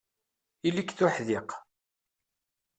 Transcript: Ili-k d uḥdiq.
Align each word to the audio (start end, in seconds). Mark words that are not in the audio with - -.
Ili-k 0.67 0.89
d 0.97 0.99
uḥdiq. 1.05 1.49